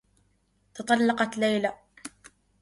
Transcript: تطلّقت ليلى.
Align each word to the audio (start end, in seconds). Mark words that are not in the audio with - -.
تطلّقت 0.73 1.37
ليلى. 1.37 1.73